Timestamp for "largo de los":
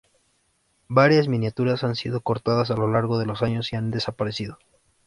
2.91-3.43